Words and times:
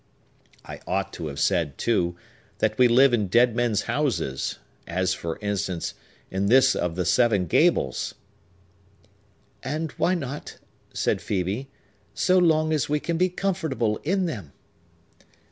I 0.65 0.79
ought 0.87 1.13
to 1.13 1.27
have 1.27 1.39
said, 1.39 1.77
too, 1.77 2.15
that 2.57 2.75
we 2.79 2.87
live 2.87 3.13
in 3.13 3.27
dead 3.27 3.55
men's 3.55 3.83
houses; 3.83 4.57
as, 4.87 5.13
for 5.13 5.37
instance, 5.43 5.93
in 6.31 6.47
this 6.47 6.75
of 6.75 6.95
the 6.95 7.05
Seven 7.05 7.45
Gables!" 7.45 8.15
"And 9.61 9.91
why 9.99 10.15
not," 10.15 10.57
said 10.91 11.19
Phœbe, 11.19 11.67
"so 12.15 12.39
long 12.39 12.73
as 12.73 12.89
we 12.89 12.99
can 12.99 13.17
be 13.17 13.29
comfortable 13.29 13.97
in 13.97 14.25
them?" 14.25 14.53